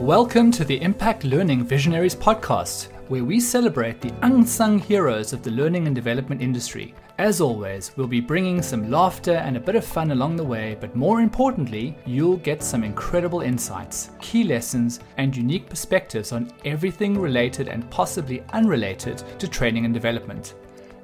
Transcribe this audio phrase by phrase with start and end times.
[0.00, 5.52] Welcome to the Impact Learning Visionaries podcast, where we celebrate the unsung heroes of the
[5.52, 6.96] learning and development industry.
[7.18, 10.76] As always, we'll be bringing some laughter and a bit of fun along the way,
[10.80, 17.16] but more importantly, you'll get some incredible insights, key lessons, and unique perspectives on everything
[17.16, 20.56] related and possibly unrelated to training and development.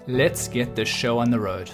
[0.09, 1.71] Let's get this show on the road.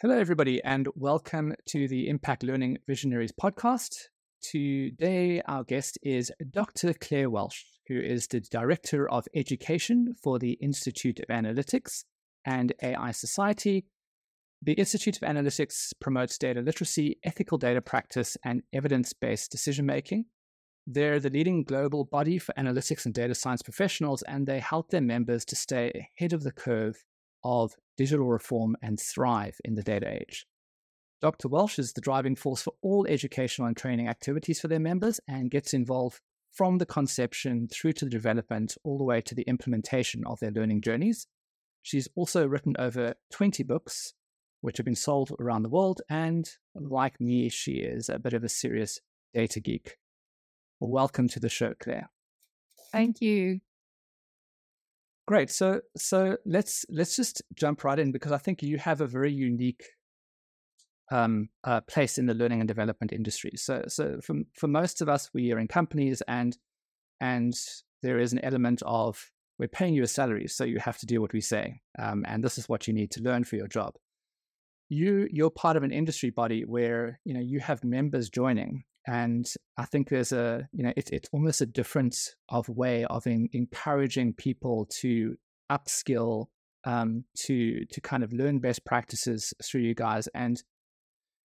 [0.00, 4.08] Hello, everybody, and welcome to the Impact Learning Visionaries podcast.
[4.40, 6.94] Today, our guest is Dr.
[6.94, 12.04] Clare Walsh, who is the Director of Education for the Institute of Analytics
[12.44, 13.84] and AI Society.
[14.62, 20.26] The Institute of Analytics promotes data literacy, ethical data practice, and evidence based decision making.
[20.86, 25.00] They're the leading global body for analytics and data science professionals, and they help their
[25.00, 27.04] members to stay ahead of the curve
[27.44, 30.46] of digital reform and thrive in the data age.
[31.20, 31.48] Dr.
[31.48, 35.50] Walsh is the driving force for all educational and training activities for their members and
[35.50, 36.20] gets involved
[36.52, 40.52] from the conception through to the development, all the way to the implementation of their
[40.52, 41.26] learning journeys.
[41.82, 44.14] She's also written over 20 books,
[44.60, 46.02] which have been sold around the world.
[46.08, 49.00] And like me, she is a bit of a serious
[49.34, 49.96] data geek.
[50.80, 52.10] welcome to the show, Clare.
[52.92, 53.60] Thank you.
[55.26, 55.50] Great.
[55.50, 59.30] So so let's let's just jump right in because I think you have a very
[59.30, 59.84] unique
[61.10, 63.52] um, uh, place in the learning and development industry.
[63.56, 66.56] So so for for most of us, we are in companies and
[67.20, 67.54] and
[68.02, 71.20] there is an element of we're paying you a salary, so you have to do
[71.20, 73.94] what we say, um, and this is what you need to learn for your job.
[74.88, 79.50] You you're part of an industry body where you know you have members joining, and
[79.76, 83.48] I think there's a you know it's it's almost a difference of way of in,
[83.52, 85.36] encouraging people to
[85.70, 86.46] upskill
[86.84, 90.62] um, to to kind of learn best practices through you guys and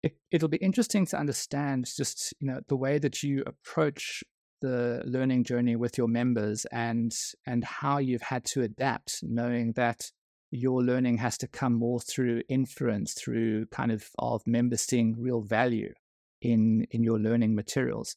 [0.03, 4.23] it, it'll be interesting to understand just you know the way that you approach
[4.61, 7.15] the learning journey with your members and
[7.47, 10.11] and how you've had to adapt knowing that
[10.51, 15.43] your learning has to come more through influence through kind of of members seeing real
[15.43, 15.93] value
[16.41, 18.17] in in your learning materials.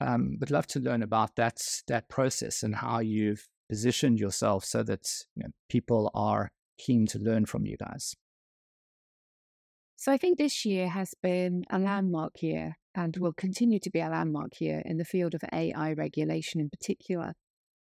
[0.00, 1.58] Um, but love to learn about that
[1.88, 7.18] that process and how you've positioned yourself so that you know, people are keen to
[7.18, 8.14] learn from you guys.
[9.96, 14.00] So I think this year has been a landmark year and will continue to be
[14.00, 17.34] a landmark year in the field of AI regulation in particular.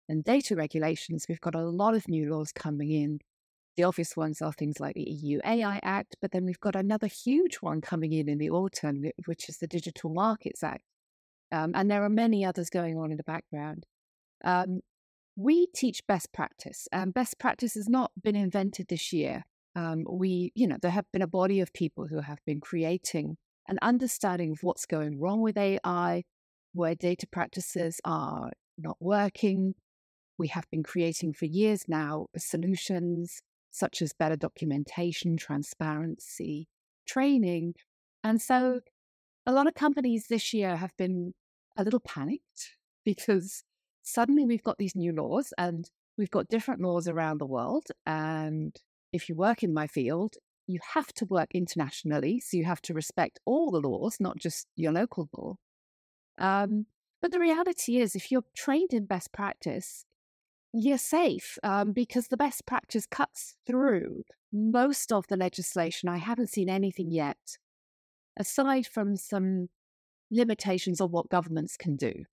[0.10, 3.20] And data regulations, we've got a lot of new laws coming in
[3.78, 7.08] the obvious ones are things like the EU AI Act, but then we've got another
[7.08, 10.84] huge one coming in in the autumn, which is the Digital Markets Act.
[11.52, 13.86] Um, and there are many others going on in the background.
[14.44, 14.82] Um,
[15.38, 19.46] we teach best practice, and best practice has not been invented this year.
[19.76, 23.38] Um, we, you know, there have been a body of people who have been creating
[23.68, 26.24] an understanding of what's going wrong with AI,
[26.74, 29.76] where data practices are not working.
[30.38, 36.68] We have been creating for years now solutions such as better documentation, transparency,
[37.08, 37.74] training.
[38.24, 38.82] And so
[39.46, 41.34] a lot of companies this year have been
[41.78, 43.64] a little panicked because
[44.04, 47.86] suddenly we've got these new laws and we've got different laws around the world.
[48.06, 48.76] And
[49.12, 50.36] if you work in my field,
[50.68, 52.40] you have to work internationally.
[52.40, 55.56] So you have to respect all the laws, not just your local law.
[56.38, 56.86] Um,
[57.22, 60.06] but the reality is, if you're trained in best practice,
[60.74, 66.10] you're safe um, because the best practice cuts through most of the legislation.
[66.10, 67.58] I haven't seen anything yet,
[68.38, 69.70] aside from some
[70.32, 72.24] limitations on what governments can do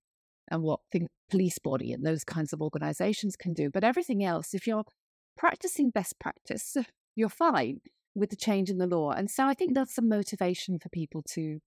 [0.49, 3.69] and what the police body and those kinds of organizations can do.
[3.69, 4.85] But everything else, if you're
[5.39, 6.77] practicing best practice,
[7.15, 7.79] you're fine
[8.13, 9.11] with the change in the law.
[9.11, 11.59] And so I think that's some motivation for people to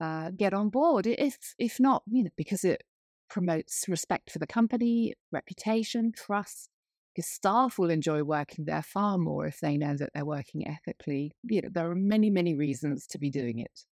[0.00, 1.06] uh, get on board.
[1.06, 2.82] If if not, you know, because it
[3.30, 6.68] promotes respect for the company, reputation, trust,
[7.14, 11.32] because staff will enjoy working there far more if they know that they're working ethically.
[11.44, 13.84] You know, there are many, many reasons to be doing it.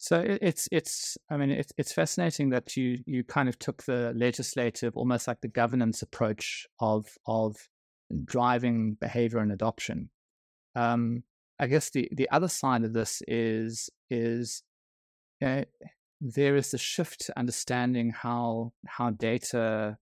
[0.00, 4.12] So it's it's I mean it's it's fascinating that you you kind of took the
[4.14, 7.56] legislative almost like the governance approach of of
[8.24, 10.10] driving behavior and adoption.
[10.74, 11.24] Um,
[11.58, 14.62] I guess the the other side of this is is
[15.40, 15.64] you know,
[16.20, 19.98] there is a shift to understanding how how data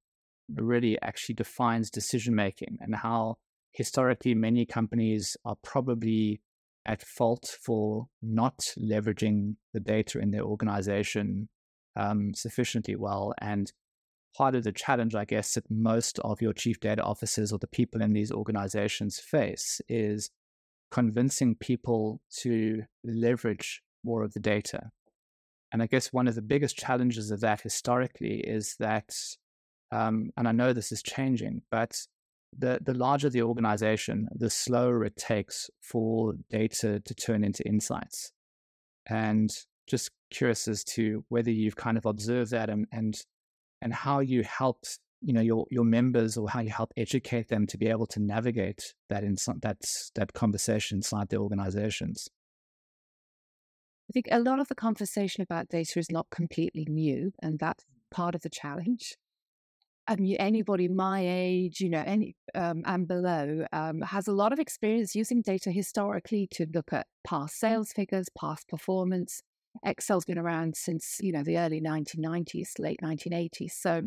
[0.54, 3.36] really actually defines decision making and how
[3.72, 6.40] historically many companies are probably
[6.86, 11.48] at fault for not leveraging the data in their organization
[11.96, 13.72] um, sufficiently well and
[14.36, 17.66] part of the challenge i guess that most of your chief data officers or the
[17.66, 20.30] people in these organizations face is
[20.90, 24.90] convincing people to leverage more of the data
[25.72, 29.14] And I guess one of the biggest challenges of that historically is that,
[29.90, 32.00] um, and I know this is changing, but
[32.56, 38.32] the, the larger the organization, the slower it takes for data to turn into insights.
[39.06, 39.50] And
[39.86, 43.20] just curious as to whether you've kind of observed that and, and,
[43.86, 44.78] and how you help
[45.20, 48.18] you know your your members or how you help educate them to be able to
[48.18, 49.80] navigate that in that
[50.16, 52.28] that conversation inside the organizations
[54.08, 57.84] I think a lot of the conversation about data is not completely new, and that's
[58.12, 59.16] part of the challenge.
[60.06, 64.52] I mean, anybody my age, you know, any um, and below, um, has a lot
[64.52, 69.42] of experience using data historically to look at past sales figures, past performance.
[69.84, 73.72] Excel's been around since you know the early 1990s, late 1980s.
[73.72, 74.02] So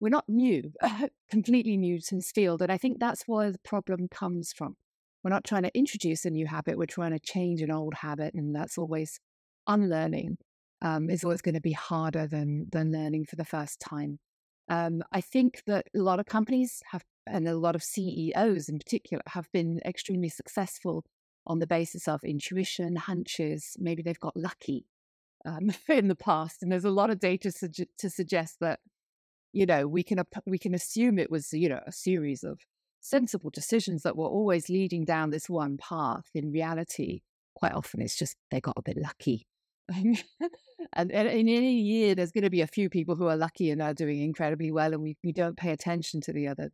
[0.00, 0.72] we're not new,
[1.30, 4.76] completely new to this field, and I think that's where the problem comes from.
[5.22, 8.34] We're not trying to introduce a new habit, we're trying to change an old habit.
[8.34, 9.20] And that's always
[9.66, 10.38] unlearning
[10.80, 14.18] um, is always going to be harder than, than learning for the first time.
[14.68, 18.78] Um, I think that a lot of companies have, and a lot of CEOs in
[18.78, 21.04] particular, have been extremely successful
[21.48, 23.76] on the basis of intuition, hunches.
[23.78, 24.86] Maybe they've got lucky
[25.44, 28.80] um, in the past, and there's a lot of data su- to suggest that
[29.52, 32.60] you know we can we can assume it was you know a series of
[33.00, 36.26] sensible decisions that were always leading down this one path.
[36.34, 37.22] In reality,
[37.54, 39.46] quite often it's just they got a bit lucky.
[40.92, 43.80] and in any year, there's going to be a few people who are lucky and
[43.80, 46.72] are doing incredibly well, and we, we don't pay attention to the others.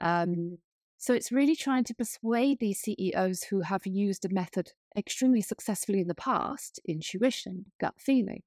[0.00, 0.58] Um,
[1.00, 6.00] so it's really trying to persuade these CEOs who have used a method extremely successfully
[6.00, 8.42] in the past, intuition, gut feeling,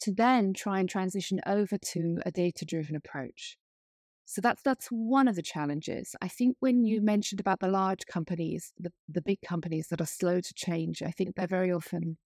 [0.00, 3.58] to then try and transition over to a data driven approach.
[4.24, 6.16] So that's that's one of the challenges.
[6.22, 10.06] I think when you mentioned about the large companies, the, the big companies that are
[10.06, 12.16] slow to change, I think they're very often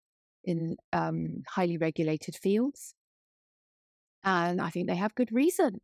[0.45, 2.95] in um, highly regulated fields.
[4.23, 5.81] And I think they have good reason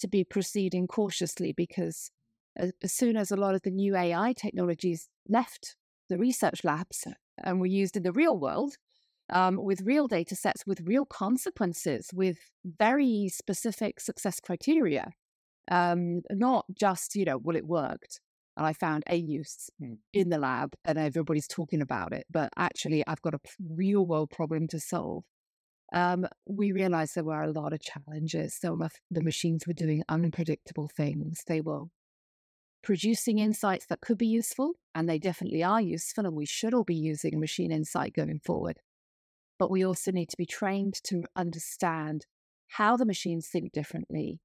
[0.00, 2.10] to be proceeding cautiously because
[2.56, 5.76] as, as soon as a lot of the new AI technologies left
[6.08, 7.06] the research labs
[7.42, 8.74] and were used in the real world,
[9.32, 15.12] um, with real data sets, with real consequences, with very specific success criteria,
[15.70, 18.20] um, not just, you know, well, it worked
[18.56, 19.98] and I found a use mm.
[20.12, 24.30] in the lab and everybody's talking about it, but actually I've got a real world
[24.30, 25.24] problem to solve.
[25.92, 28.58] Um, we realized there were a lot of challenges.
[28.64, 31.42] Of the machines were doing unpredictable things.
[31.46, 31.84] They were
[32.84, 36.84] producing insights that could be useful, and they definitely are useful, and we should all
[36.84, 38.78] be using machine insight going forward.
[39.58, 42.26] But we also need to be trained to understand
[42.68, 44.40] how the machines think differently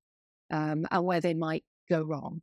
[0.52, 2.42] um, and where they might go wrong?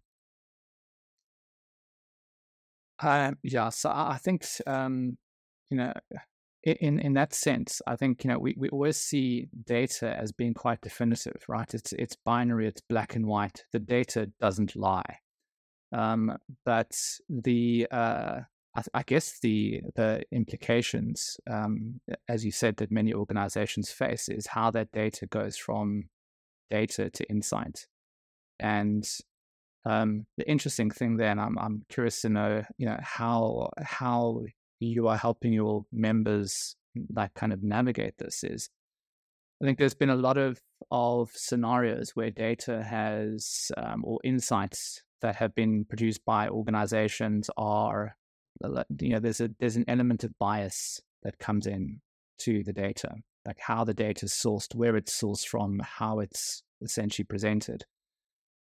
[3.00, 5.18] Um, yeah, so I think um,
[5.70, 5.92] you know,
[6.62, 10.54] in in that sense, I think you know we, we always see data as being
[10.54, 11.72] quite definitive, right?
[11.74, 13.64] It's it's binary, it's black and white.
[13.72, 15.18] The data doesn't lie,
[15.92, 16.96] um, but
[17.28, 18.40] the uh,
[18.74, 24.48] I, I, guess the the implications, um, as you said, that many organizations face is
[24.48, 26.08] how that data goes from
[26.70, 27.86] data to insight.
[28.58, 29.06] And
[29.84, 34.42] um, the interesting thing then, I'm I'm curious to know, you know, how how
[34.80, 36.76] you are helping your members
[37.14, 38.68] like kind of navigate this is.
[39.62, 45.02] I think there's been a lot of of scenarios where data has um, or insights
[45.22, 48.16] that have been produced by organizations are
[48.64, 52.00] uh, you know there's a there's an element of bias that comes in
[52.38, 56.62] to the data like how the data is sourced where it's sourced from how it's
[56.82, 57.84] essentially presented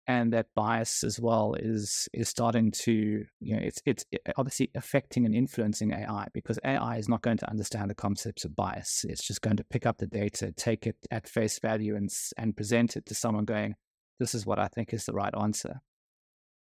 [0.06, 4.04] and that bias as well is is starting to you know it's it's
[4.37, 8.54] obviously affecting and influencing AI because AI is not going to understand the concepts of
[8.54, 9.04] bias.
[9.08, 12.56] It's just going to pick up the data, take it at face value, and and
[12.56, 13.76] present it to someone going,
[14.18, 15.80] "This is what I think is the right answer."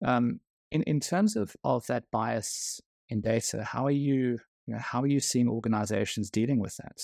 [0.05, 0.40] Um,
[0.71, 5.02] in in terms of of that bias in data, how are you you know how
[5.02, 7.00] are you seeing organizations dealing with that?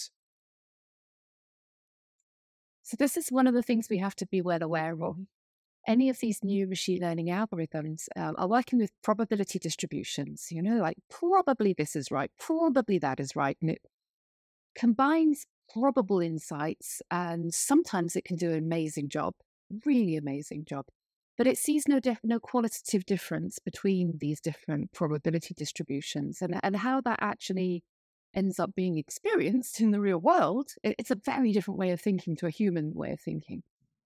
[2.83, 5.17] So this is one of the things we have to be well aware of
[5.87, 10.77] any of these new machine learning algorithms um, are working with probability distributions, you know,
[10.77, 13.57] like probably this is right, probably that is right.
[13.61, 13.83] And it
[14.75, 19.35] combines probable insights, and sometimes it can do an amazing job,
[19.85, 20.87] really amazing job.
[21.37, 27.01] But it sees no no qualitative difference between these different probability distributions and, and how
[27.01, 27.83] that actually
[28.35, 30.71] ends up being experienced in the real world.
[30.83, 33.63] It's a very different way of thinking to a human way of thinking.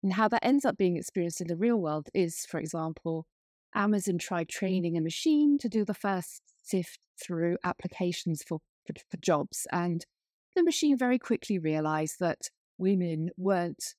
[0.03, 3.27] And how that ends up being experienced in the real world is, for example,
[3.75, 9.17] Amazon tried training a machine to do the first sift through applications for, for, for
[9.19, 9.67] jobs.
[9.73, 10.07] And
[10.55, 13.95] the machine very quickly realized that women weren't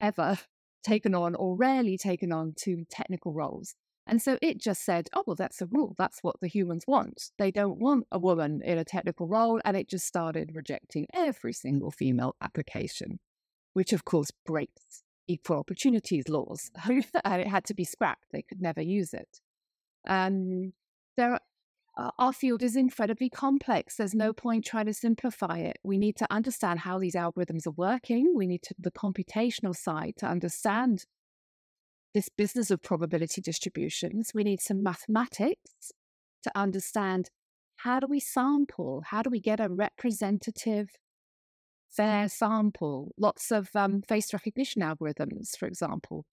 [0.00, 0.38] ever
[0.82, 3.74] taken on or rarely taken on to technical roles.
[4.06, 5.94] And so it just said, oh, well, that's a rule.
[5.96, 7.30] That's what the humans want.
[7.38, 9.60] They don't want a woman in a technical role.
[9.64, 13.20] And it just started rejecting every single female application,
[13.74, 16.70] which of course breaks equal opportunities laws.
[16.84, 18.26] and it had to be scrapped.
[18.32, 19.40] They could never use it.
[20.04, 20.72] And
[21.16, 21.38] there
[21.96, 23.96] uh, our field is incredibly complex.
[23.96, 25.78] There's no point trying to simplify it.
[25.82, 28.32] We need to understand how these algorithms are working.
[28.34, 31.04] We need to, the computational side to understand
[32.14, 34.32] this business of probability distributions.
[34.34, 35.92] We need some mathematics
[36.44, 37.30] to understand
[37.76, 39.02] how do we sample?
[39.06, 40.90] How do we get a representative,
[41.90, 43.12] fair sample?
[43.18, 46.24] Lots of um, face recognition algorithms, for example,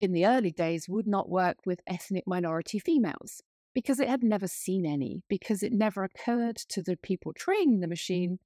[0.00, 3.42] in the early days would not work with ethnic minority females
[3.74, 7.88] because it had never seen any, because it never occurred to the people training the
[7.88, 8.38] machine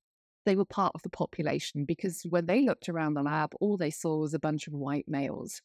[0.47, 1.85] they were part of the population.
[1.85, 5.07] Because when they looked around the lab, all they saw was a bunch of white
[5.07, 5.61] males.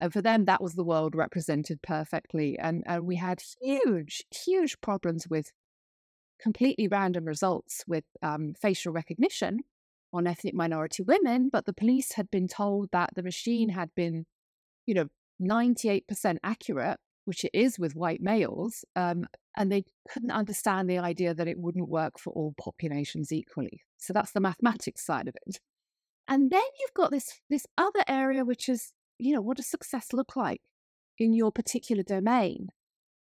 [0.00, 2.58] And for them, that was the world represented perfectly.
[2.58, 5.52] And, and we had huge, huge problems with
[6.38, 9.60] completely random results with um, facial recognition
[10.12, 11.48] on ethnic minority women.
[11.50, 14.26] But the police had been told that the machine had been,
[14.84, 15.08] you know,
[15.40, 19.26] 98% accurate which it is with white males, um,
[19.56, 23.82] and they couldn't understand the idea that it wouldn't work for all populations equally.
[23.96, 25.58] So that's the mathematics side of it.
[26.28, 30.12] And then you've got this this other area, which is you know what does success
[30.12, 30.62] look like
[31.18, 32.68] in your particular domain?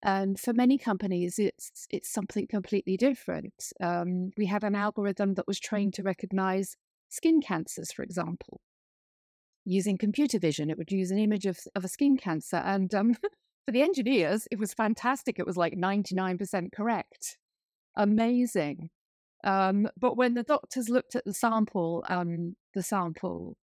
[0.04, 3.72] And for many companies, it's it's something completely different.
[3.80, 6.76] Um, we had an algorithm that was trained to recognize
[7.08, 8.60] skin cancers, for example,
[9.64, 10.70] using computer vision.
[10.70, 13.16] It would use an image of, of a skin cancer, and um,
[13.64, 15.38] for the engineers, it was fantastic.
[15.38, 17.38] It was like 99% correct.
[17.96, 18.90] Amazing.
[19.44, 23.56] Um, but when the doctors looked at the sample, um, the sample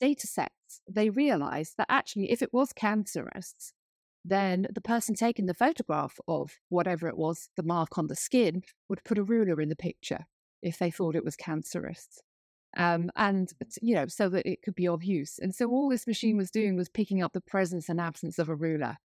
[0.00, 3.72] data sets, they realized that actually, if it was cancerous,
[4.24, 8.62] then the person taking the photograph of whatever it was, the mark on the skin,
[8.88, 10.26] would put a ruler in the picture
[10.62, 12.22] if they thought it was cancerous.
[12.76, 13.52] Um, and,
[13.82, 15.38] you know, so that it could be of use.
[15.38, 18.48] And so all this machine was doing was picking up the presence and absence of
[18.48, 18.96] a ruler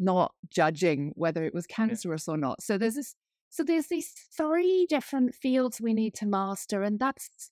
[0.00, 2.34] not judging whether it was cancerous yeah.
[2.34, 2.62] or not.
[2.62, 3.14] So there's this
[3.50, 7.50] so there's these three different fields we need to master, and that's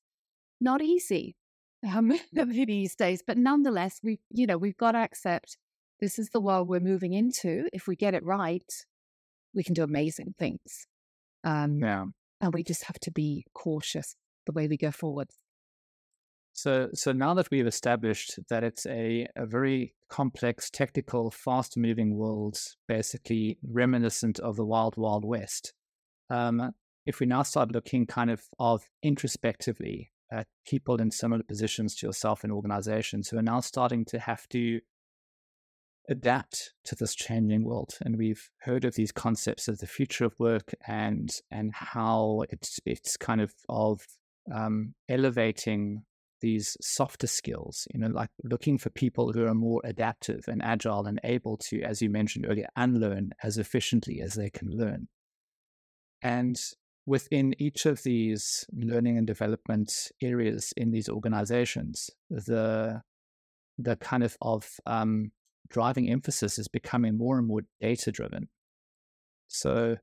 [0.61, 1.37] not easy
[1.97, 3.23] um, these days.
[3.25, 5.57] But nonetheless, we you know we've got to accept
[6.01, 7.69] this is the world we're moving into.
[7.73, 8.73] If we get it right,
[9.55, 10.87] we can do amazing things.
[11.45, 12.07] Um, yeah,
[12.41, 15.29] and we just have to be cautious the way we go forward.
[16.59, 22.17] So, so now that we've established that it's a, a very complex, technical, fast moving
[22.17, 25.73] world, basically reminiscent of the wild, wild west,
[26.31, 26.75] um,
[27.07, 32.09] if we now start looking kind of, of introspectively at people in similar positions to
[32.09, 34.81] yourself in organizations who are now starting to have to
[36.11, 37.95] adapt to this changing world.
[38.05, 42.81] And we've heard of these concepts of the future of work and and how it's
[42.85, 44.01] it's kind of of
[44.53, 46.03] um, elevating
[46.41, 51.07] these softer skills, you know, like looking for people who are more adaptive and agile
[51.07, 55.09] and able to, as you mentioned earlier, unlearn as efficiently as they can learn.
[56.23, 56.59] And
[57.07, 59.93] within each of these learning and development
[60.23, 63.03] areas in these organizations, the
[63.79, 65.31] the kind of of um,
[65.69, 68.49] driving emphasis is becoming more and more data driven.
[69.47, 69.97] So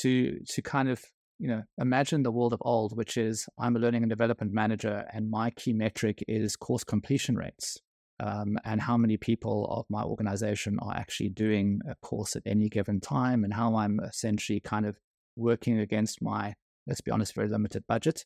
[0.00, 1.04] to to kind of
[1.38, 5.04] you know, imagine the world of old, which is I'm a learning and development manager,
[5.12, 7.78] and my key metric is course completion rates.
[8.18, 12.70] Um, and how many people of my organization are actually doing a course at any
[12.70, 14.96] given time, and how I'm essentially kind of
[15.36, 16.54] working against my,
[16.86, 18.24] let's be honest, very limited budget.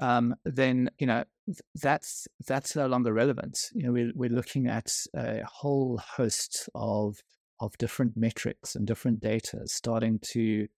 [0.00, 1.24] Um, then you know
[1.74, 3.58] that's that's no longer relevant.
[3.74, 7.22] You know, we're we're looking at a whole host of
[7.60, 10.68] of different metrics and different data starting to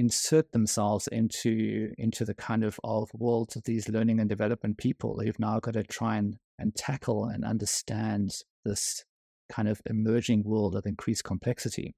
[0.00, 5.20] insert themselves into into the kind of of worlds of these learning and development people
[5.20, 8.30] who've now got to try and and tackle and understand
[8.64, 9.04] this
[9.50, 11.94] kind of emerging world of increased complexity.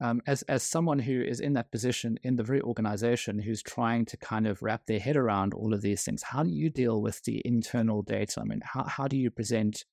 [0.00, 4.04] Um, as as someone who is in that position in the very organization who's trying
[4.06, 7.02] to kind of wrap their head around all of these things, how do you deal
[7.02, 8.40] with the internal data?
[8.40, 9.84] I mean, how how do you present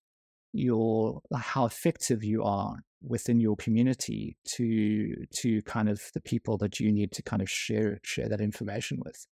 [0.54, 6.80] your how effective you are within your community to to kind of the people that
[6.80, 9.26] you need to kind of share share that information with?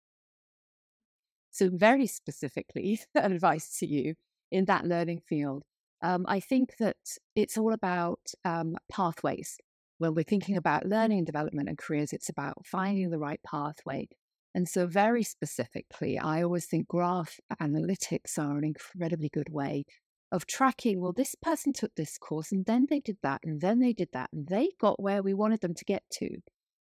[1.50, 4.14] So very specifically advice to you
[4.50, 5.64] in that learning field.
[6.00, 6.96] Um, i think that
[7.34, 9.58] it's all about um, pathways.
[9.98, 14.08] When we're thinking about learning and development and careers it's about finding the right pathway.
[14.54, 19.84] And so, very specifically, I always think graph analytics are an incredibly good way
[20.30, 21.00] of tracking.
[21.00, 24.10] Well, this person took this course and then they did that and then they did
[24.12, 26.38] that and they got where we wanted them to get to.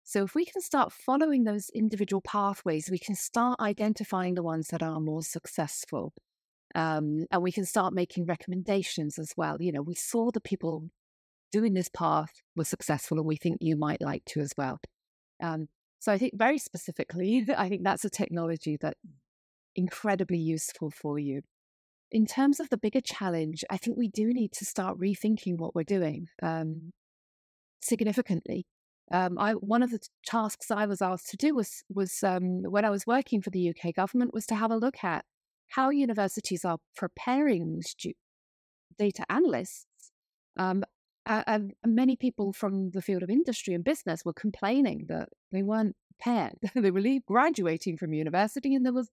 [0.05, 4.67] So, if we can start following those individual pathways, we can start identifying the ones
[4.67, 6.13] that are more successful.
[6.75, 9.57] Um, and we can start making recommendations as well.
[9.59, 10.89] You know, we saw the people
[11.51, 14.79] doing this path were successful, and we think you might like to as well.
[15.41, 15.67] Um,
[15.99, 18.97] so I think very specifically, I think that's a technology that
[19.75, 21.43] incredibly useful for you.
[22.13, 25.73] In terms of the bigger challenge, I think we do need to start rethinking what
[25.73, 26.91] we're doing um,
[27.81, 28.67] significantly.
[29.11, 32.85] Um, I, one of the tasks I was asked to do was was um, when
[32.85, 35.25] I was working for the UK government was to have a look at
[35.69, 38.13] how universities are preparing stu-
[38.97, 39.87] data analysts
[40.55, 40.83] um,
[41.25, 45.95] and many people from the field of industry and business were complaining that they weren't
[46.11, 46.57] prepared.
[46.75, 49.09] they were graduating from university and there was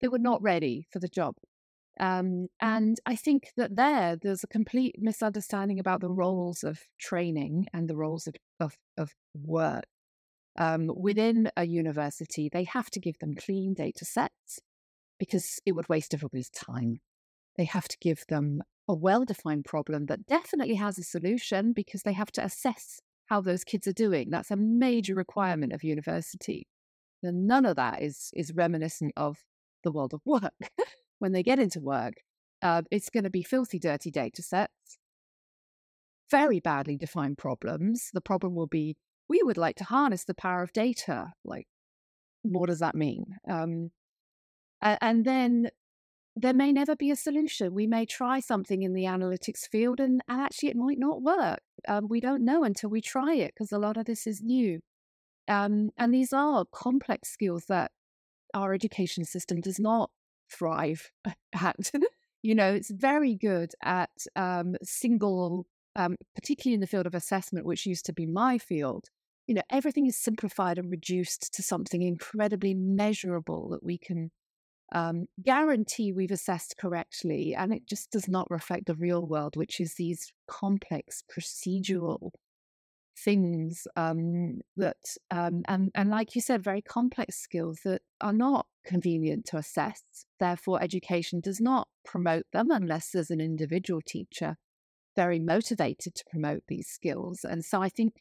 [0.00, 1.36] they were not ready for the job.
[2.02, 7.68] Um, and I think that there, there's a complete misunderstanding about the roles of training
[7.72, 9.84] and the roles of, of, of work.
[10.58, 14.58] Um, within a university, they have to give them clean data sets
[15.20, 16.96] because it would waste everybody's time.
[17.56, 22.02] They have to give them a well defined problem that definitely has a solution because
[22.02, 24.28] they have to assess how those kids are doing.
[24.28, 26.66] That's a major requirement of university.
[27.22, 29.38] And none of that is, is reminiscent of
[29.84, 30.52] the world of work.
[31.22, 32.14] when they get into work,
[32.62, 34.98] uh, it's going to be filthy, dirty data sets,
[36.28, 38.10] very badly defined problems.
[38.12, 38.96] The problem will be
[39.28, 41.32] we would like to harness the power of data.
[41.44, 41.68] Like,
[42.42, 43.36] what does that mean?
[43.48, 43.92] Um,
[44.82, 45.70] and then
[46.34, 47.72] there may never be a solution.
[47.72, 51.60] We may try something in the analytics field and, actually it might not work.
[51.86, 54.80] Um, we don't know until we try it because a lot of this is new.
[55.46, 57.92] Um, and these are complex skills that
[58.54, 60.10] our education system does not
[60.52, 61.10] thrive
[61.54, 61.90] at.
[62.42, 67.66] you know, it's very good at um, single, um, particularly in the field of assessment,
[67.66, 69.06] which used to be my field.
[69.46, 74.30] You know, everything is simplified and reduced to something incredibly measurable that we can
[74.94, 77.54] um, guarantee we've assessed correctly.
[77.54, 82.30] And it just does not reflect the real world, which is these complex procedural
[83.16, 84.96] things um, that,
[85.30, 90.02] um, and, and like you said, very complex skills that are not convenient to assess.
[90.40, 94.56] Therefore, education does not promote them unless there's an individual teacher
[95.14, 97.44] very motivated to promote these skills.
[97.44, 98.14] And so I think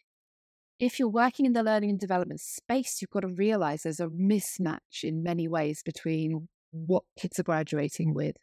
[0.79, 4.07] if you're working in the learning and development space, you've got to realize there's a
[4.07, 8.35] mismatch in many ways between what kids are graduating with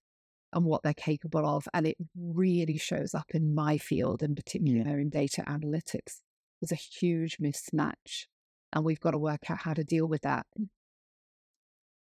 [0.53, 1.69] and what they're capable of.
[1.75, 6.21] And it really shows up in my field, in particular in data analytics.
[6.61, 8.27] There's a huge mismatch,
[8.73, 10.47] and we've got to work out how to deal with that.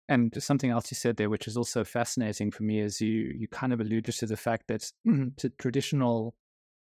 [0.10, 3.48] And something else you said there, which is also fascinating for me, is you you
[3.48, 4.92] kind of alluded to the fact that
[5.38, 6.36] to traditional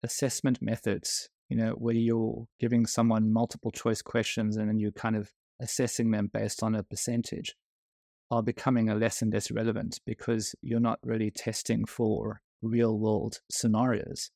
[0.04, 5.16] assessment methods, you know, where you're giving someone multiple choice questions and then you're kind
[5.16, 5.32] of
[5.62, 7.56] assessing them based on a percentage
[8.30, 13.42] are becoming a less and less relevant because you're not really testing for real world
[13.52, 14.32] scenarios.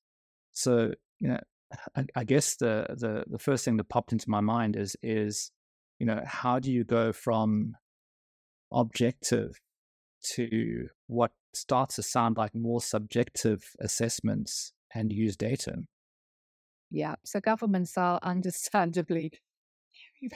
[0.54, 1.40] So, you know,
[1.96, 5.52] I, I guess the, the the first thing that popped into my mind is is,
[6.00, 7.76] you know, how do you go from
[8.72, 9.60] objective
[10.36, 15.84] to what starts to sound like more subjective assessments and use data?
[16.90, 17.16] Yeah.
[17.26, 19.32] So governments are understandably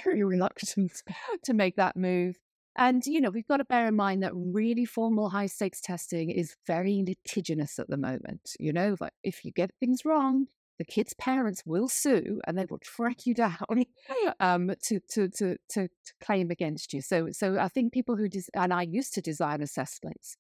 [0.04, 0.92] very, reluctant
[1.44, 2.38] to make that move.
[2.78, 6.30] And, you know, we've got to bear in mind that really formal high stakes testing
[6.30, 8.56] is very litigious at the moment.
[8.60, 10.48] You know, like if you get things wrong,
[10.82, 13.86] the kids' parents will sue and they will track you down
[14.40, 17.02] um, to, to, to, to, to claim against you.
[17.02, 20.38] So, so I think people who, des- and I used to design assessments,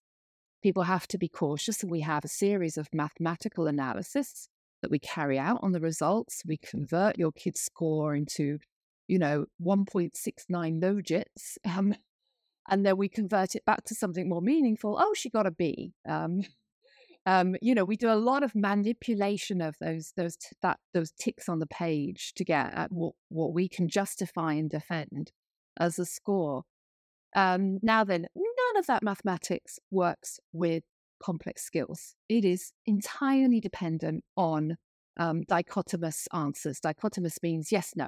[0.63, 1.83] people have to be cautious.
[1.83, 4.49] And we have a series of mathematical analysis
[4.81, 6.41] that we carry out on the results.
[6.43, 8.57] We convert your kid's score into,
[9.07, 11.57] you know, 1.69 logits.
[11.77, 11.93] Um,
[12.69, 14.95] and then we convert it back to something more meaningful.
[14.99, 15.93] Oh, she got a B.
[16.07, 16.43] Um,
[17.25, 21.11] um, you know, we do a lot of manipulation of those those t- that those
[21.11, 25.31] ticks on the page to get at what what we can justify and defend
[25.79, 26.63] as a score.
[27.35, 30.83] Um, now then, none of that mathematics works with
[31.23, 32.15] complex skills.
[32.27, 34.77] It is entirely dependent on
[35.17, 36.79] um, dichotomous answers.
[36.79, 38.07] Dichotomous means yes, no.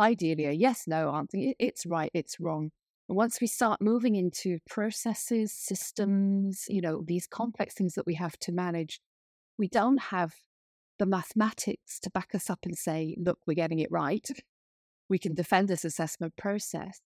[0.00, 1.38] Ideally, a yes, no answer.
[1.60, 2.72] It's right, it's wrong
[3.08, 8.38] once we start moving into processes, systems, you know, these complex things that we have
[8.38, 9.00] to manage,
[9.58, 10.34] we don't have
[10.98, 14.26] the mathematics to back us up and say, look, we're getting it right.
[15.08, 17.00] We can defend this assessment process.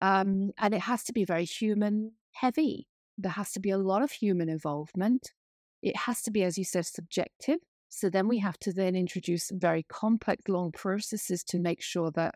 [0.00, 2.88] Um, and it has to be very human heavy.
[3.16, 5.32] There has to be a lot of human involvement.
[5.82, 7.58] It has to be, as you said, subjective.
[7.88, 12.34] So then we have to then introduce very complex, long processes to make sure that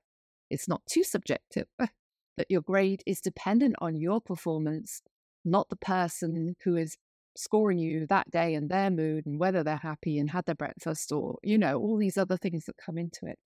[0.51, 1.67] it's not too subjective,
[2.37, 5.03] that your grade is dependent on your performance,
[5.45, 6.97] not the person who is
[7.37, 11.13] scoring you that day and their mood and whether they're happy and had their breakfast
[11.13, 13.39] or, you know, all these other things that come into it.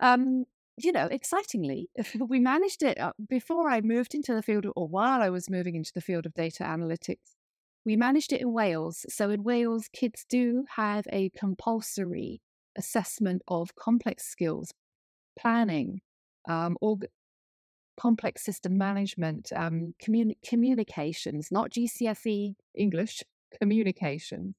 [0.00, 0.44] Um,
[0.76, 1.88] you know, excitingly,
[2.28, 5.74] we managed it uh, before I moved into the field, or while I was moving
[5.74, 7.34] into the field of data analytics.
[7.84, 9.06] We managed it in Wales.
[9.08, 12.40] So in Wales, kids do have a compulsory
[12.76, 14.72] assessment of complex skills,
[15.38, 16.00] planning,
[16.48, 16.98] um, or
[17.98, 23.22] complex system management, um, communi- communications, not GCSE English,
[23.60, 24.54] communication.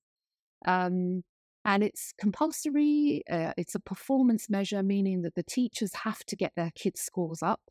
[0.65, 1.23] Um,
[1.65, 3.23] and it's compulsory.
[3.29, 7.43] Uh, it's a performance measure, meaning that the teachers have to get their kids' scores
[7.43, 7.61] up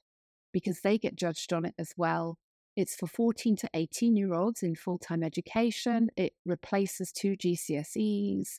[0.53, 2.37] because they get judged on it as well.
[2.77, 6.11] It's for 14 to 18 year olds in full time education.
[6.17, 8.59] It replaces two GCSEs,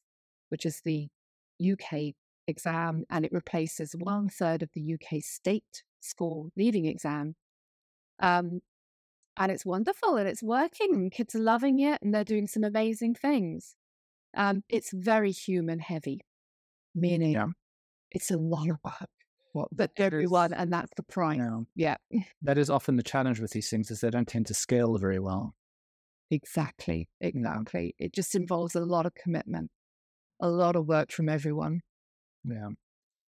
[0.50, 1.08] which is the
[1.62, 2.16] UK
[2.48, 7.36] exam, and it replaces one third of the UK state school leaving exam.
[8.20, 8.62] Um,
[9.38, 11.10] and it's wonderful and it's working.
[11.12, 13.76] Kids are loving it and they're doing some amazing things.
[14.36, 16.22] Um, it's very human heavy,
[16.96, 17.48] meaning yeah.
[18.12, 19.10] it's a lot of work.
[19.54, 21.68] Well, but everyone, and that's the prime.
[21.76, 21.96] Yeah.
[22.12, 22.22] yeah.
[22.44, 25.20] That is often the challenge with these things is they don't tend to scale very
[25.20, 25.56] well.
[26.30, 27.08] Exactly.
[27.22, 27.96] Exactly.
[27.98, 29.72] It just involves a lot of commitment,
[30.40, 31.82] a lot of work from everyone.
[32.44, 32.70] Yeah.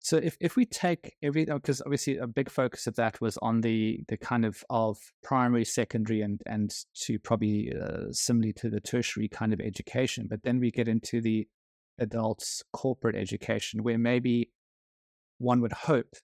[0.03, 3.61] So if, if we take every because obviously a big focus of that was on
[3.61, 6.73] the the kind of of primary, secondary, and and
[7.05, 11.21] to probably uh, similarly to the tertiary kind of education, but then we get into
[11.21, 11.47] the
[11.99, 14.51] adults corporate education where maybe
[15.37, 16.17] one would hope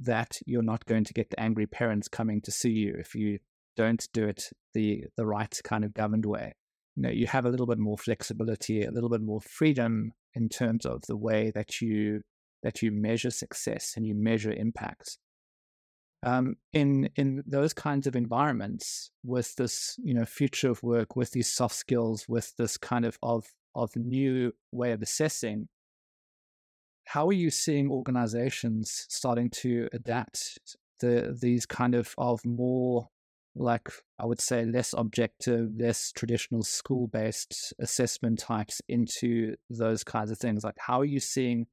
[0.00, 3.38] that you're not going to get the angry parents coming to see you if you
[3.76, 6.56] don't do it the the right kind of governed way.
[6.96, 10.48] You know, you have a little bit more flexibility, a little bit more freedom in
[10.48, 12.22] terms of the way that you
[12.62, 15.18] that you measure success and you measure impact.
[16.22, 21.30] Um, in in those kinds of environments, with this you know future of work, with
[21.30, 25.68] these soft skills, with this kind of of of new way of assessing,
[27.04, 30.58] how are you seeing organizations starting to adapt
[31.00, 33.08] the these kind of of more
[33.56, 40.30] like I would say less objective, less traditional school based assessment types into those kinds
[40.30, 40.64] of things?
[40.64, 41.66] Like how are you seeing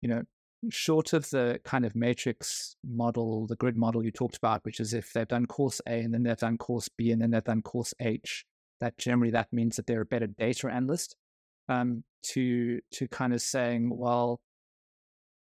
[0.00, 0.22] you know,
[0.70, 4.92] short of the kind of matrix model, the grid model you talked about, which is
[4.92, 7.62] if they've done course A and then they've done course B and then they've done
[7.62, 8.44] course H,
[8.80, 11.16] that generally that means that they're a better data analyst.
[11.68, 14.40] Um, to to kind of saying, well,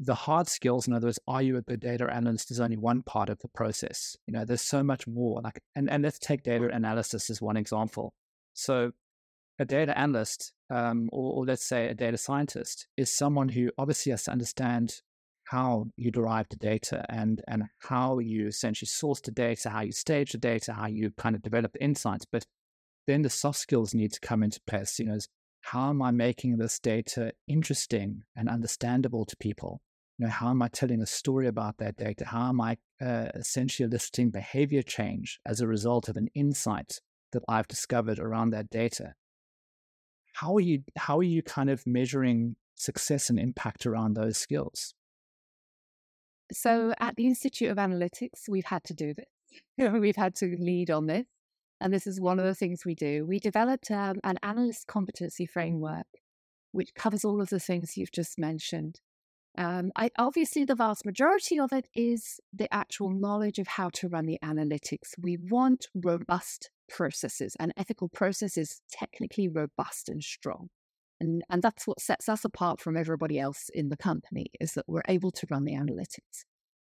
[0.00, 3.02] the hard skills, in other words, are you a good data analyst is only one
[3.02, 4.16] part of the process.
[4.26, 5.40] You know, there's so much more.
[5.42, 8.12] Like, and, and let's take data analysis as one example.
[8.54, 8.92] So
[9.58, 14.10] a data analyst, um, or, or, let's say a data scientist, is someone who obviously
[14.10, 15.00] has to understand
[15.44, 19.92] how you derive the data and and how you essentially source the data, how you
[19.92, 22.26] stage the data, how you kind of develop the insights.
[22.30, 22.46] But
[23.06, 24.98] then the soft skills need to come into place.
[24.98, 25.18] You know,
[25.60, 29.80] how am I making this data interesting and understandable to people?
[30.18, 32.24] You know, how am I telling a story about that data?
[32.24, 37.00] How am I uh, essentially eliciting behavior change as a result of an insight
[37.32, 39.14] that I've discovered around that data?
[40.34, 44.94] How are you how are you kind of measuring success and impact around those skills?
[46.52, 49.26] So at the Institute of Analytics, we've had to do this.
[49.92, 51.24] we've had to lead on this.
[51.80, 53.24] And this is one of the things we do.
[53.26, 56.06] We developed um, an analyst competency framework,
[56.72, 59.00] which covers all of the things you've just mentioned.
[59.56, 64.08] Um, I, obviously, the vast majority of it is the actual knowledge of how to
[64.08, 65.14] run the analytics.
[65.20, 70.68] We want robust processes, and ethical processes technically robust and strong.
[71.20, 74.84] And, and that's what sets us apart from everybody else in the company is that
[74.86, 76.44] we're able to run the analytics.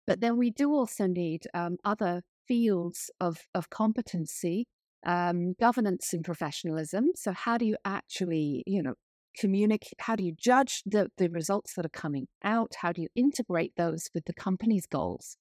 [0.07, 4.65] But then we do also need um, other fields of, of competency,
[5.05, 7.09] um, governance and professionalism.
[7.15, 8.95] So how do you actually, you know,
[9.37, 9.93] communicate?
[9.99, 12.75] How do you judge the, the results that are coming out?
[12.81, 15.37] How do you integrate those with the company's goals?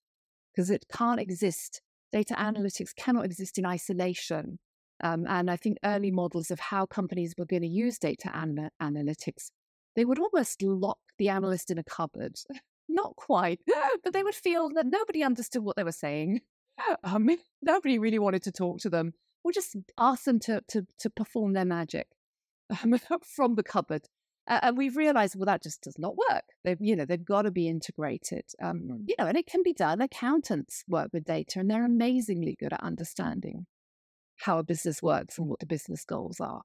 [0.55, 1.81] Because it can't exist
[2.13, 4.59] data analytics cannot exist in isolation.
[5.03, 8.71] Um, and I think early models of how companies were going to use data an-
[8.81, 9.51] analytics,
[9.97, 12.37] they would almost lock the analyst in a cupboard.
[12.89, 13.61] Not quite,
[14.05, 16.41] but they would feel that nobody understood what they were saying.
[17.05, 17.29] Um,
[17.61, 19.13] nobody really wanted to talk to them.
[19.45, 22.09] We'll just ask them to, to, to perform their magic
[22.83, 24.07] um, from the cupboard.
[24.49, 26.45] Uh, and we've realized, well, that just does not work.
[26.65, 28.45] They've, you know, they've got to be integrated.
[28.61, 29.05] Um, mm.
[29.07, 30.01] You know, and it can be done.
[30.01, 33.67] Accountants work with data, and they're amazingly good at understanding
[34.39, 36.63] how a business works and what the business goals are.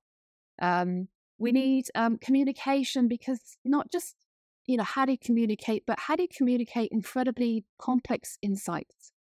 [0.60, 4.16] Um, we need um, communication because not just
[4.66, 9.12] you know how do you communicate, but how do you communicate incredibly complex insights?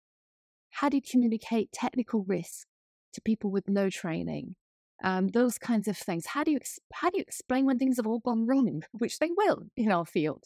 [0.71, 2.67] How do you communicate technical risk
[3.13, 4.57] to people with no training?
[5.03, 6.27] Um, those kinds of things.
[6.27, 6.61] How do you
[6.93, 10.07] how do you explain when things have all gone wrong, which they will in our
[10.07, 10.45] field?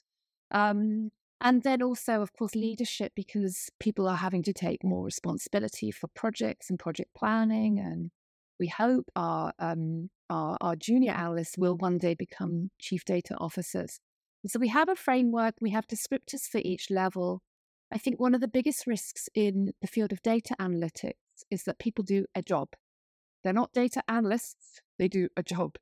[0.51, 1.11] Um,
[1.41, 6.09] and then also, of course, leadership because people are having to take more responsibility for
[6.09, 7.79] projects and project planning.
[7.79, 8.11] And
[8.59, 14.01] we hope our um, our, our junior analysts will one day become chief data officers.
[14.47, 15.55] So we have a framework.
[15.61, 17.43] We have descriptors for each level.
[17.93, 21.79] I think one of the biggest risks in the field of data analytics is that
[21.79, 22.69] people do a job
[23.43, 25.77] they're not data analysts, they do a job.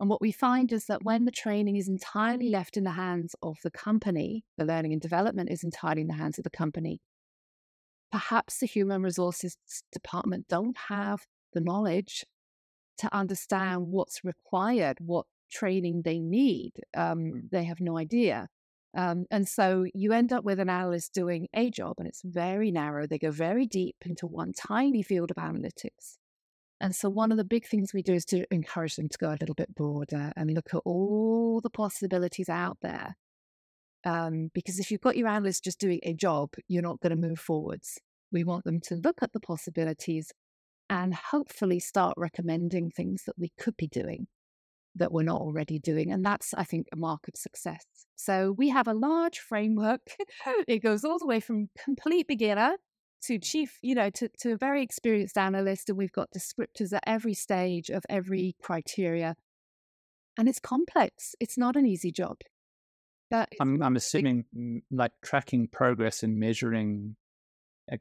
[0.00, 3.36] And what we find is that when the training is entirely left in the hands
[3.42, 7.00] of the company, the learning and development is entirely in the hands of the company,
[8.10, 9.56] perhaps the human resources
[9.92, 11.20] department don't have
[11.52, 12.24] the knowledge
[12.98, 16.72] to understand what's required, what training they need.
[16.96, 17.50] Um, mm.
[17.50, 18.48] they have no idea.
[18.94, 22.70] Um, and so you end up with an analyst doing a job, and it's very
[22.70, 23.06] narrow.
[23.06, 26.18] They go very deep into one tiny field of analytics.
[26.82, 29.30] And so, one of the big things we do is to encourage them to go
[29.30, 33.14] a little bit broader and look at all the possibilities out there.
[34.04, 37.28] Um, because if you've got your analysts just doing a job, you're not going to
[37.28, 38.00] move forwards.
[38.32, 40.32] We want them to look at the possibilities
[40.90, 44.26] and hopefully start recommending things that we could be doing
[44.96, 46.10] that we're not already doing.
[46.10, 47.84] And that's, I think, a mark of success.
[48.16, 50.00] So we have a large framework.
[50.66, 52.76] it goes all the way from complete beginner
[53.22, 57.04] to chief, you know, to, to a very experienced analyst, and we've got descriptors at
[57.06, 59.36] every stage of every criteria.
[60.38, 61.34] And it's complex.
[61.40, 62.38] It's not an easy job.
[63.30, 67.16] But I'm, I'm assuming it, like tracking progress and measuring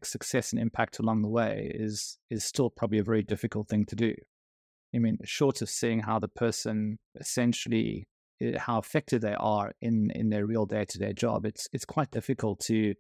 [0.04, 3.96] success and impact along the way is is still probably a very difficult thing to
[3.96, 4.14] do.
[4.94, 8.08] I mean, short of seeing how the person essentially
[8.42, 11.86] eh, how effective they are in in their real day to day job, it's it's
[11.86, 12.94] quite difficult to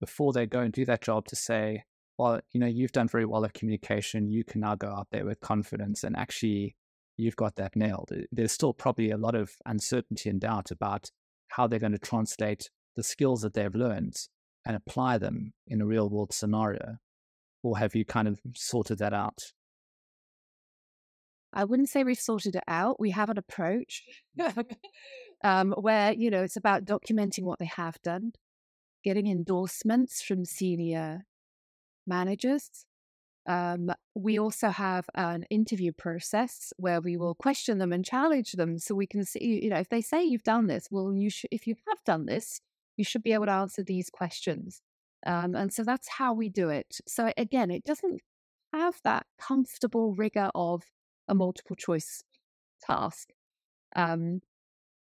[0.00, 1.84] before they go and do that job to say,
[2.18, 4.30] well, you know, you've done very well at communication.
[4.30, 6.76] You can now go out there with confidence and actually
[7.16, 8.10] you've got that nailed.
[8.32, 11.10] There's still probably a lot of uncertainty and doubt about
[11.48, 14.14] how they're going to translate the skills that they've learned
[14.66, 16.96] and apply them in a real world scenario.
[17.62, 19.38] Or have you kind of sorted that out?
[21.52, 23.00] I wouldn't say we've sorted it out.
[23.00, 24.04] We have an approach
[25.44, 28.32] um, where, you know, it's about documenting what they have done,
[29.02, 31.26] getting endorsements from senior
[32.06, 32.84] managers.
[33.46, 38.78] Um, we also have an interview process where we will question them and challenge them
[38.78, 41.48] so we can see, you know, if they say you've done this, well, you should,
[41.50, 42.60] if you have done this,
[42.96, 44.82] you should be able to answer these questions.
[45.26, 46.98] Um, and so that's how we do it.
[47.06, 48.20] So again, it doesn't
[48.72, 50.82] have that comfortable rigor of
[51.28, 52.22] a multiple choice
[52.82, 53.30] task.
[53.96, 54.42] Um,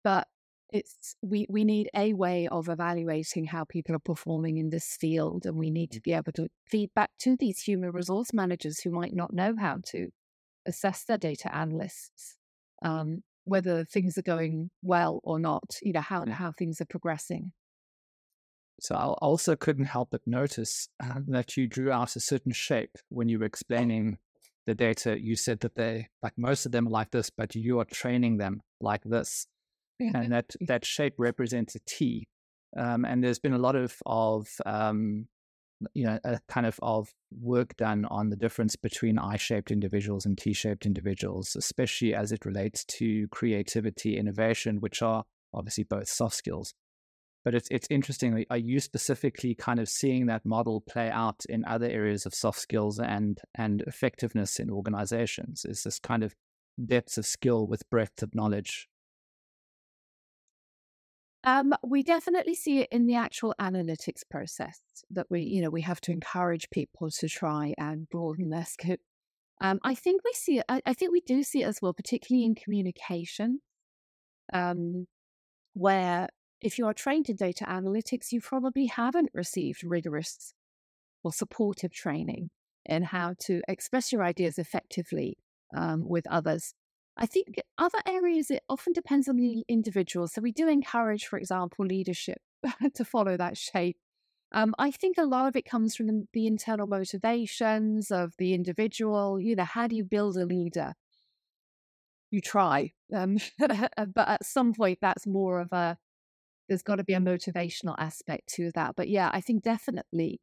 [0.05, 0.29] but
[0.71, 5.47] it's we we need a way of evaluating how people are performing in this field
[5.47, 6.05] and we need to mm.
[6.05, 9.79] be able to feed back to these human resource managers who might not know how
[9.85, 10.09] to
[10.67, 12.37] assess their data analysts
[12.83, 17.53] um, whether things are going well or not you know how how things are progressing.
[18.81, 22.97] So i also couldn't help but notice uh, that you drew out a certain shape
[23.09, 24.19] when you were explaining
[24.67, 25.19] the data.
[25.21, 28.37] You said that they like most of them are like this but you are training
[28.37, 29.47] them like this
[30.01, 32.29] and that that shape represents a T.
[32.77, 35.27] Um, and there's been a lot of of um,
[35.95, 40.37] you know a kind of of work done on the difference between I-shaped individuals and
[40.37, 46.75] T-shaped individuals, especially as it relates to creativity, innovation, which are obviously both soft skills.
[47.45, 48.45] But it's it's interesting.
[48.51, 52.59] Are you specifically kind of seeing that model play out in other areas of soft
[52.59, 55.65] skills and and effectiveness in organizations?
[55.65, 56.35] Is this kind of
[56.85, 58.89] depth of skill with breadth of knowledge
[61.49, 64.81] um, we definitely see it in the actual analytics process
[65.11, 69.01] that we, you know, we have to encourage people to try and broaden their scope.
[69.61, 71.95] Um, I think we see it, I, I, think we do see it as well,
[71.95, 73.61] particularly in communication,
[74.53, 75.07] um,
[75.73, 76.29] where
[76.61, 80.53] if you are trained in data analytics, you probably haven't received rigorous
[81.25, 82.51] or supportive training
[82.85, 85.39] in how to express your ideas effectively
[85.75, 86.75] um, with others.
[87.19, 90.29] I think other areas, it often depends on the individual.
[90.29, 92.39] So we do encourage, for example, leadership
[92.95, 93.99] to follow that shape.
[94.53, 99.39] Um, I think a lot of it comes from the, internal motivations of the individual.
[99.39, 100.95] You know, how do you build a leader?
[102.31, 102.93] you try.
[103.15, 105.97] Um, but at some point, that's more of a,
[106.69, 108.97] there's got to be a motivational aspect to that.
[108.97, 110.41] But yeah, I think definitely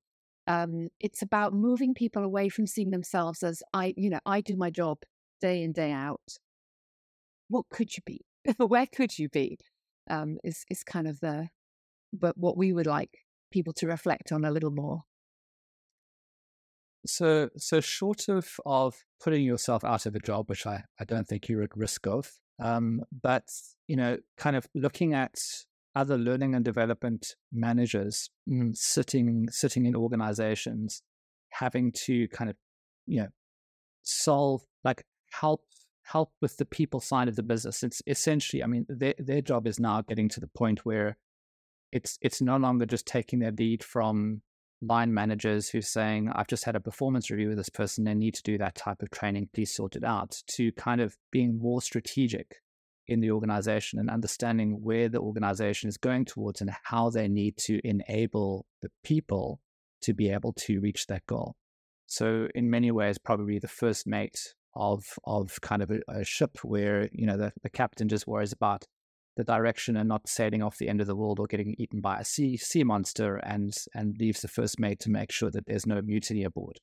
[0.48, 4.56] um, it's about moving people away from seeing themselves as I, you know, I do
[4.56, 5.00] my job
[5.42, 6.38] day in, day out.
[7.50, 8.22] What could you be?
[8.58, 9.58] Where could you be?
[10.10, 11.50] Um, is, is kind of the,
[12.14, 15.04] but what we would like people to reflect on a little more.
[17.08, 21.28] So, so short of of putting yourself out of a job, which I, I don't
[21.28, 22.32] think you're at risk of,
[22.62, 23.48] um, but
[23.88, 25.36] you know, kind of looking at
[25.96, 31.02] other learning and development managers mm, sitting sitting in organizations,
[31.52, 32.56] having to kind of,
[33.06, 33.30] you know,
[34.04, 35.62] solve like help
[36.06, 37.84] help with the people side of the business.
[37.84, 41.18] It's essentially, I mean, their their job is now getting to the point where
[41.92, 44.42] it's it's no longer just taking their lead from
[44.82, 48.36] line managers who's saying, I've just had a performance review with this person, they need
[48.36, 51.82] to do that type of training, please sort it out, to kind of being more
[51.82, 52.58] strategic
[53.08, 57.56] in the organization and understanding where the organization is going towards and how they need
[57.58, 59.62] to enable the people
[60.02, 61.56] to be able to reach that goal.
[62.08, 66.58] So in many ways, probably the first mate of of kind of a, a ship
[66.64, 68.86] where, you know, the, the captain just worries about
[69.38, 72.18] the direction and not sailing off the end of the world or getting eaten by
[72.20, 75.86] a sea sea monster and and leaves the first mate to make sure that there's
[75.86, 76.80] no mutiny aboard.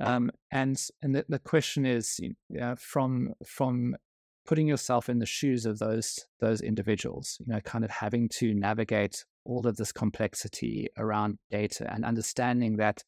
[0.00, 2.18] Um, and and the, the question is
[2.60, 3.96] uh, from from
[4.46, 8.54] putting yourself in the shoes of those those individuals, you know, kind of having to
[8.54, 13.02] navigate all of this complexity around data and understanding that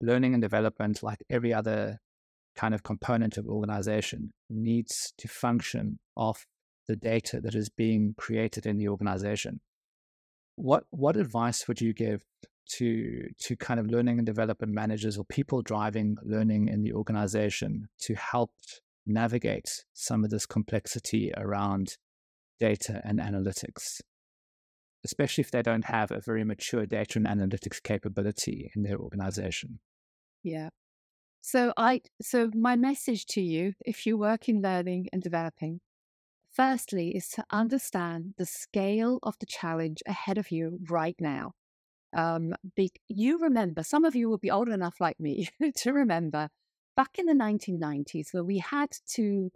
[0.00, 1.98] learning and development, like every other
[2.58, 6.44] kind of component of organization, needs to function off
[6.88, 9.60] the data that is being created in the organization.
[10.56, 12.24] What what advice would you give
[12.78, 17.88] to to kind of learning and development managers or people driving learning in the organization
[18.00, 18.50] to help
[19.06, 21.96] navigate some of this complexity around
[22.58, 24.00] data and analytics,
[25.04, 29.78] especially if they don't have a very mature data and analytics capability in their organization?
[30.42, 30.70] Yeah.
[31.50, 35.80] So I so my message to you, if you work in learning and developing,
[36.52, 41.52] Firstly, is to understand the scale of the challenge ahead of you right now.
[42.14, 46.50] Um, be, you remember, some of you will be old enough like me to remember
[46.96, 49.50] back in the 1990s where we had to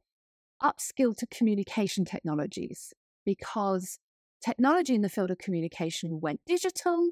[0.63, 2.95] upskill to communication technologies
[3.27, 3.99] because
[4.43, 7.09] technology in the field of communication went digital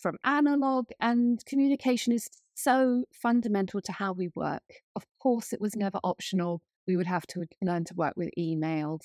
[0.00, 2.28] from analog, and communication is
[2.62, 4.62] so fundamental to how we work.
[4.94, 9.02] Of course, it was never optional we would have to learn to work with emails,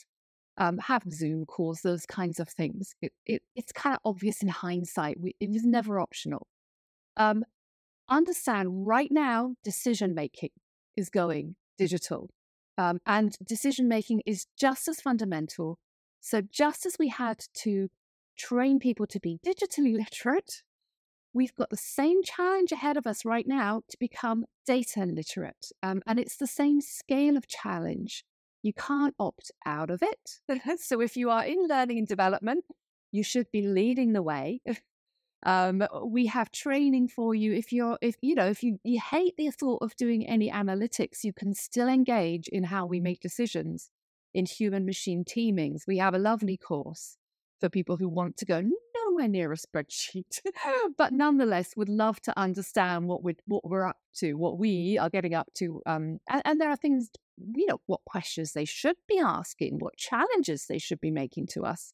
[0.57, 2.95] um, have Zoom calls, those kinds of things.
[3.01, 5.19] It, it, it's kind of obvious in hindsight.
[5.19, 6.47] We, it was never optional.
[7.17, 7.43] Um,
[8.09, 10.49] understand right now, decision making
[10.95, 12.29] is going digital.
[12.77, 15.77] Um, and decision making is just as fundamental.
[16.19, 17.89] So, just as we had to
[18.37, 20.63] train people to be digitally literate,
[21.35, 25.71] we've got the same challenge ahead of us right now to become data literate.
[25.83, 28.23] Um, and it's the same scale of challenge.
[28.63, 30.79] You can't opt out of it.
[30.79, 32.63] so if you are in learning and development,
[33.11, 34.61] you should be leading the way.
[35.47, 37.53] Um, we have training for you.
[37.53, 41.23] If you're, if you know, if you, you hate the thought of doing any analytics,
[41.23, 43.91] you can still engage in how we make decisions
[44.33, 45.83] in human machine teamings.
[45.85, 47.17] We have a lovely course
[47.59, 50.41] for people who want to go nowhere near a spreadsheet,
[50.97, 55.09] but nonetheless would love to understand what we're what we're up to, what we are
[55.09, 55.81] getting up to.
[55.85, 59.97] Um, and, and there are things, you know, what questions they should be asking, what
[59.97, 61.93] challenges they should be making to us,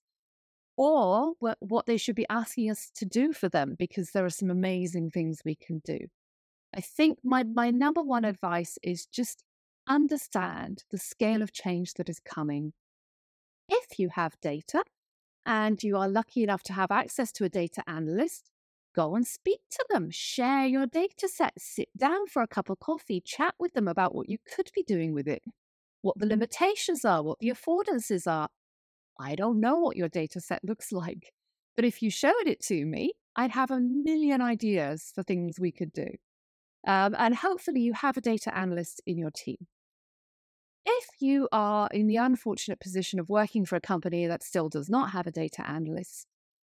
[0.77, 4.29] or what, what they should be asking us to do for them, because there are
[4.29, 5.99] some amazing things we can do.
[6.75, 9.43] I think my my number one advice is just
[9.87, 12.73] understand the scale of change that is coming.
[13.67, 14.83] If you have data,
[15.45, 18.49] and you are lucky enough to have access to a data analyst,
[18.95, 22.79] go and speak to them, share your data set, sit down for a cup of
[22.79, 25.43] coffee, chat with them about what you could be doing with it,
[26.01, 28.49] what the limitations are, what the affordances are.
[29.19, 31.33] I don't know what your data set looks like,
[31.75, 35.71] but if you showed it to me, I'd have a million ideas for things we
[35.71, 36.07] could do.
[36.87, 39.67] Um, and hopefully, you have a data analyst in your team.
[40.85, 44.89] If you are in the unfortunate position of working for a company that still does
[44.89, 46.25] not have a data analyst,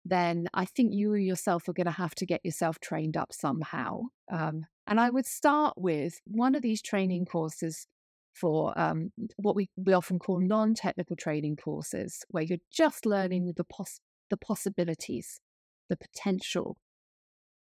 [0.05, 4.03] then I think you yourself are going to have to get yourself trained up somehow.
[4.31, 7.87] Um, and I would start with one of these training courses
[8.35, 13.53] for um, what we, we often call non technical training courses, where you're just learning
[13.57, 14.01] the, pos-
[14.31, 15.41] the possibilities,
[15.89, 16.77] the potential.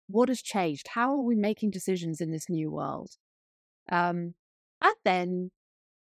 [0.06, 0.88] What has changed?
[0.88, 3.10] How are we making decisions in this new world?
[3.90, 4.34] Um,
[4.80, 5.50] and then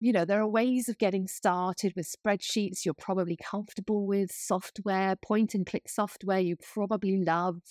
[0.04, 5.16] you know, there are ways of getting started with spreadsheets you're probably comfortable with, software,
[5.16, 7.62] point and click software you probably love.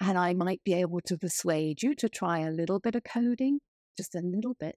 [0.00, 3.60] And I might be able to persuade you to try a little bit of coding,
[3.96, 4.74] just a little bit,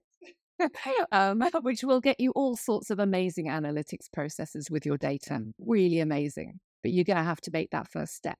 [1.10, 5.40] um, which will get you all sorts of amazing analytics processes with your data.
[5.58, 6.60] Really amazing.
[6.84, 8.38] But you're going to have to make that first step.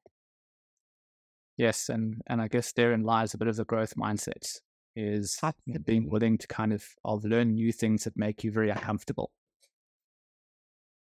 [1.57, 4.61] Yes, and and I guess therein lies a bit of the growth mindset
[4.97, 5.41] is
[5.85, 9.31] being willing to kind of of learn new things that make you very uncomfortable.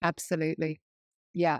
[0.01, 0.81] Absolutely.
[1.33, 1.59] Yeah.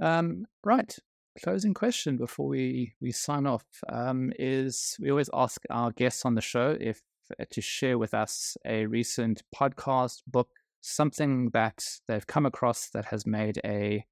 [0.00, 0.96] Um, right.
[1.42, 6.34] Closing question before we, we sign off um, is we always ask our guests on
[6.34, 7.00] the show if
[7.38, 10.48] uh, to share with us a recent podcast, book,
[10.80, 14.04] something that they've come across that has made a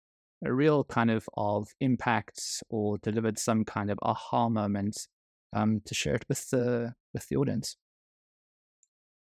[0.45, 5.09] a real kind of of impact or delivered some kind of aha moment
[5.53, 7.77] um, to share it with the with the audience.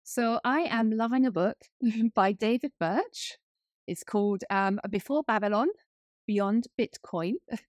[0.03, 1.57] So I am loving a book
[2.15, 3.37] by David Birch.
[3.87, 5.67] It's called um, Before Babylon,
[6.27, 7.35] Beyond Bitcoin.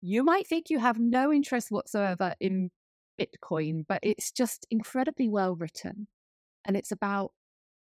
[0.00, 2.70] You might think you have no interest whatsoever in
[3.20, 6.06] Bitcoin, but it's just incredibly well written.
[6.64, 7.32] And it's about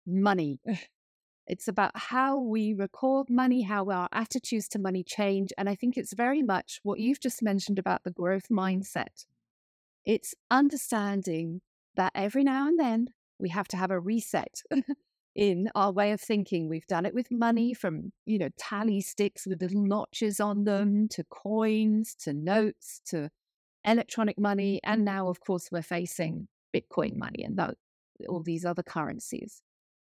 [0.05, 0.59] money.
[1.49, 5.53] It's about how we record money, how our attitudes to money change.
[5.57, 9.25] And I think it's very much what you've just mentioned about the growth mindset.
[10.07, 11.59] It's understanding
[11.97, 14.61] that every now and then we have to have a reset
[15.35, 16.69] in our way of thinking.
[16.69, 21.09] We've done it with money from, you know, tally sticks with little notches on them
[21.09, 23.29] to coins to notes to
[23.83, 24.79] electronic money.
[24.81, 27.75] And now, of course, we're facing Bitcoin money and that,
[28.29, 29.61] all these other currencies.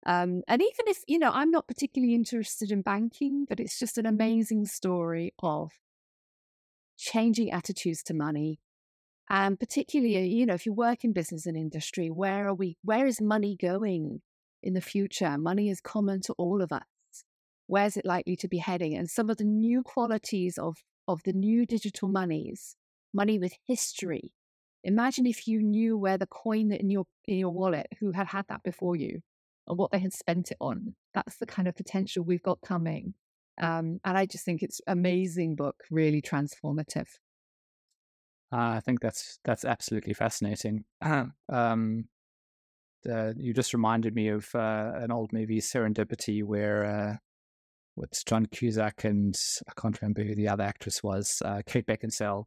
[0.06, 3.98] Um, and even if, you know, I'm not particularly interested in banking, but it's just
[3.98, 5.74] an amazing story of
[6.98, 8.62] changing attitudes to money,
[9.30, 13.06] and particularly, you know, if you work in business and industry, where are we, where
[13.06, 14.22] is money going
[14.64, 15.38] in the future?
[15.38, 16.84] Money is common to all of us.
[17.68, 18.96] Where's it likely to be heading?
[18.96, 20.78] And some of the new qualities of,
[21.08, 22.76] of the new digital monies,
[23.14, 24.34] money with history.
[24.84, 28.46] Imagine if you knew where the coin in your in your wallet, who had had
[28.48, 29.22] that before you,
[29.68, 30.96] and what they had spent it on.
[31.14, 33.14] That's the kind of potential we've got coming.
[33.62, 37.08] Um, and I just think it's amazing book, really transformative.
[38.52, 40.86] Uh, I think that's that's absolutely fascinating.
[41.02, 42.06] um,
[43.10, 47.16] uh, you just reminded me of uh, an old movie, Serendipity, where uh,
[47.96, 49.36] what's John Cusack and
[49.68, 52.46] I can't remember who the other actress was, uh, Kate Beckinsale,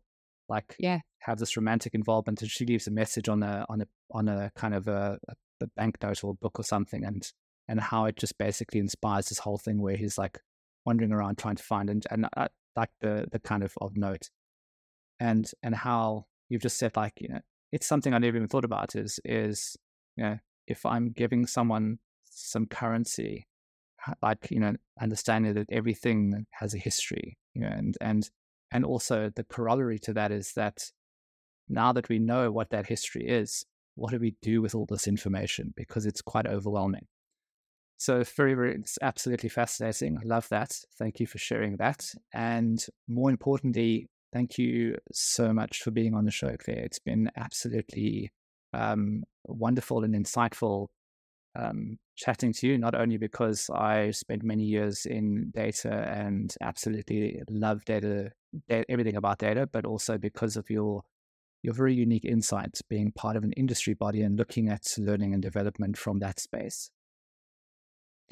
[0.49, 1.01] like yeah.
[1.21, 4.51] have this romantic involvement, and she leaves a message on a on a on a
[4.57, 7.31] kind of a, a banknote or a book or something, and
[7.69, 10.41] and how it just basically inspires this whole thing where he's like
[10.85, 14.29] wandering around trying to find and and uh, like the the kind of of note
[15.23, 18.65] and and how you've just said like you know it's something I never even thought
[18.65, 19.77] about is is
[20.17, 23.47] you know if I'm giving someone some currency
[24.21, 28.31] like you know understanding that everything has a history you know and and
[28.73, 30.91] and also the corollary to that is that
[31.69, 33.65] now that we know what that history is
[33.95, 35.75] what do we do with all this information?
[35.77, 37.07] Because it's quite overwhelming.
[37.99, 40.19] So very very it's absolutely fascinating.
[40.19, 40.77] I love that.
[40.99, 42.13] Thank you for sharing that.
[42.33, 46.79] And more importantly Thank you so much for being on the show, Clare.
[46.79, 48.33] It's been absolutely
[48.73, 50.89] um, wonderful and insightful
[51.55, 57.43] um, chatting to you, not only because I spent many years in data and absolutely
[57.51, 58.31] love data,
[58.71, 61.03] everything about data, but also because of your
[61.63, 65.43] your very unique insights being part of an industry body and looking at learning and
[65.43, 66.91] development from that space.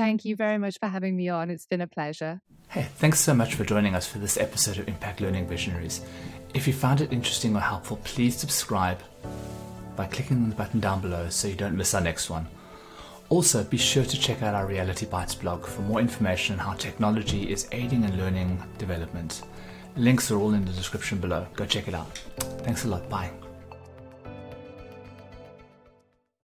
[0.01, 1.51] Thank you very much for having me on.
[1.51, 2.41] It's been a pleasure.
[2.71, 6.01] Hey, thanks so much for joining us for this episode of Impact Learning Visionaries.
[6.55, 8.99] If you found it interesting or helpful, please subscribe
[9.97, 12.47] by clicking on the button down below so you don't miss our next one.
[13.29, 17.53] Also, be sure to check out our Realitybytes blog for more information on how technology
[17.53, 19.43] is aiding in learning development.
[19.97, 21.47] Links are all in the description below.
[21.57, 22.17] Go check it out.
[22.65, 23.07] Thanks a lot.
[23.11, 23.31] Bye.